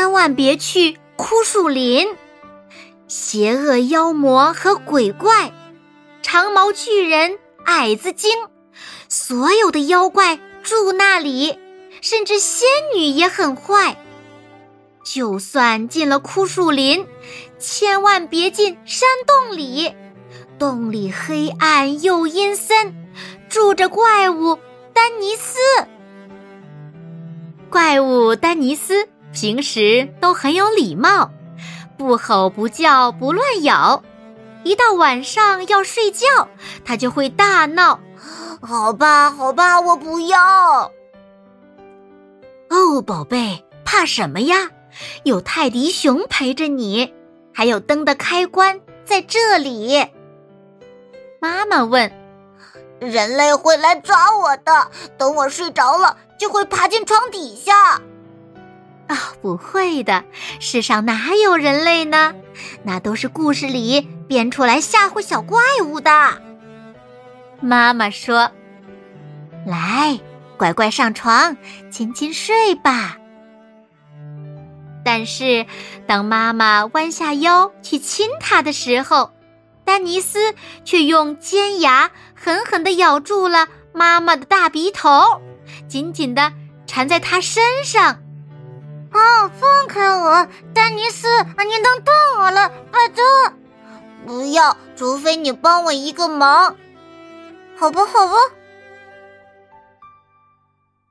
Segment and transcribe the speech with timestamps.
[0.00, 2.08] 千万别去枯树林！
[3.06, 5.52] 邪恶妖魔和鬼怪，
[6.22, 8.30] 长毛巨人、矮子精，
[9.10, 11.58] 所有的妖怪住那里，
[12.00, 14.02] 甚至仙女也很坏。
[15.04, 17.06] 就算进了枯树林，
[17.58, 19.94] 千万别进山洞里，
[20.58, 22.94] 洞里黑暗又阴森，
[23.50, 24.58] 住着怪物
[24.94, 25.58] 丹尼斯。
[27.68, 31.30] 怪物丹尼斯平时都很有礼貌，
[31.96, 34.02] 不吼不叫不乱咬。
[34.64, 36.26] 一到晚上要睡觉，
[36.84, 38.00] 它就会大闹。
[38.60, 40.92] 好吧，好吧，我不要。
[42.68, 44.70] 哦，宝贝，怕什么呀？
[45.22, 47.14] 有泰迪熊陪着你，
[47.54, 50.06] 还有灯的开关在这里。
[51.40, 52.12] 妈妈问
[53.00, 58.00] ：“人类会来抓我的，等我睡着了。”就会爬进床底下。
[59.10, 60.22] 啊，不会的，
[60.60, 62.32] 世上哪有人类呢？
[62.84, 66.10] 那都是故事里编出来吓唬小怪物的。
[67.60, 68.48] 妈妈说
[69.66, 70.16] ：“来，
[70.56, 71.56] 乖乖上床，
[71.90, 73.18] 亲亲睡吧。”
[75.04, 75.66] 但是，
[76.06, 79.32] 当妈妈弯下腰去亲他的时候，
[79.84, 85.42] 丹尼斯却用尖牙狠狠地咬住了妈妈的大鼻头。
[85.88, 86.52] 紧紧的
[86.86, 88.16] 缠在他身上，
[89.12, 89.48] 啊！
[89.48, 91.26] 放开我，丹尼斯！
[91.28, 93.24] 你能动我了，拜托！
[94.26, 96.76] 不要，除非你帮我一个忙。
[97.76, 98.34] 好吧，好吧，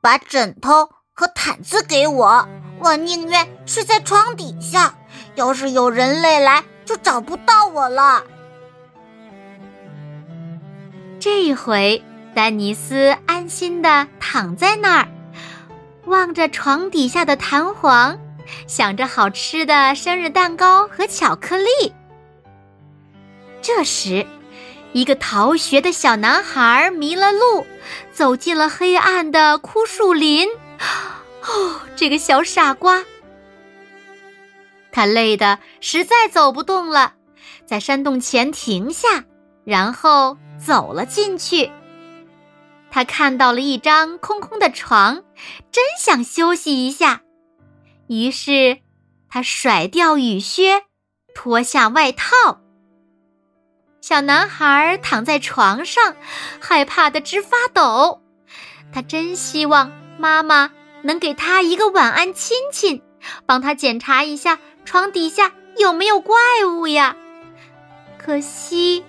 [0.00, 4.94] 把枕头和毯子给我，我宁愿睡在床底下。
[5.34, 8.22] 要是有人类来，就找不到我了。
[11.20, 12.02] 这一回。
[12.34, 15.08] 丹尼斯安心的躺在那儿，
[16.06, 18.18] 望着床底下的弹簧，
[18.66, 21.92] 想着好吃的生日蛋糕和巧克力。
[23.60, 24.26] 这时，
[24.92, 27.64] 一个逃学的小男孩迷了路，
[28.12, 30.48] 走进了黑暗的枯树林。
[31.42, 33.04] 哦， 这个小傻瓜！
[34.90, 37.14] 他累得实在走不动了，
[37.64, 39.24] 在山洞前停下，
[39.64, 41.70] 然后走了进去。
[42.94, 45.24] 他看到了一张空空的床，
[45.72, 47.22] 真想休息一下。
[48.06, 48.80] 于是，
[49.30, 50.82] 他甩掉雨靴，
[51.34, 52.60] 脱下外套。
[54.02, 56.14] 小男孩躺在床上，
[56.60, 58.20] 害怕的直发抖。
[58.92, 60.70] 他真希望妈妈
[61.00, 63.00] 能给他一个晚安亲亲，
[63.46, 66.36] 帮他检查一下床底下有没有怪
[66.68, 67.16] 物呀。
[68.18, 69.02] 可惜，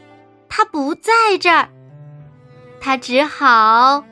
[0.48, 1.68] 他不在这儿。
[2.84, 4.04] 他只好啊！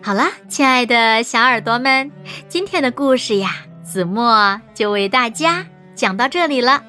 [0.00, 2.08] 好了，亲爱的小耳朵们，
[2.48, 6.84] 今天的故事呀，子墨就为大家讲到这里了。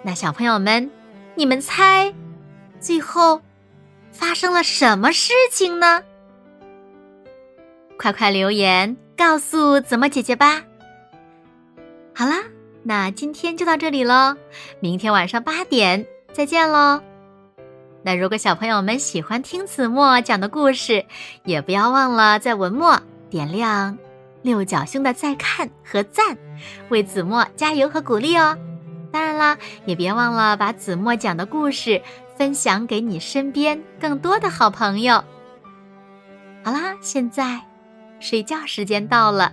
[0.00, 0.90] 那小朋友们，
[1.34, 2.14] 你们猜，
[2.80, 3.42] 最后
[4.12, 6.02] 发生了什么事情呢？
[7.98, 10.62] 快快留言告诉子墨姐姐吧。
[12.18, 12.42] 好啦，
[12.82, 14.34] 那今天就到这里喽，
[14.80, 17.00] 明天晚上八点再见喽。
[18.02, 21.06] 那如果小朋友们喜欢听子墨讲的故事，
[21.44, 23.96] 也不要忘了在文末点亮
[24.42, 26.36] 六角星的再看和赞，
[26.88, 28.58] 为子墨加油和鼓励哦。
[29.12, 32.02] 当然啦，也别忘了把子墨讲的故事
[32.36, 35.22] 分享给你身边更多的好朋友。
[36.64, 37.60] 好啦，现在
[38.18, 39.52] 睡觉时间到了。